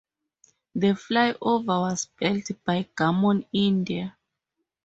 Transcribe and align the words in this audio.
The 0.73 0.87
flyover 0.95 1.81
was 1.87 2.07
built 2.17 2.49
by 2.65 2.89
Gammon 2.97 3.45
India. 3.53 4.17